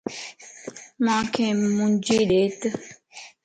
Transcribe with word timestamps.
مانک 1.05 1.35
منجي 1.77 2.19
ڏيت 2.29 2.59